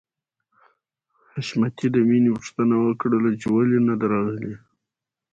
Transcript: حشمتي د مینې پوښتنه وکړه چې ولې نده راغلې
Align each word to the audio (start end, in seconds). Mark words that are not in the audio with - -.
حشمتي 1.33 1.87
د 1.91 1.95
مینې 2.07 2.31
پوښتنه 2.37 2.75
وکړه 2.85 3.29
چې 3.41 3.47
ولې 3.55 3.79
نده 3.87 4.05
راغلې 4.13 4.53